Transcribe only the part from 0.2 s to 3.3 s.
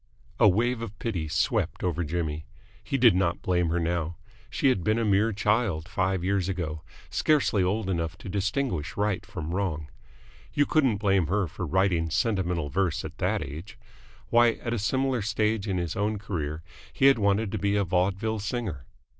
A wave of pity swept over Jimmy. He did